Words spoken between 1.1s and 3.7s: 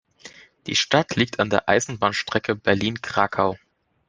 liegt an der Eisenbahnstrecke Berlin–Krakau.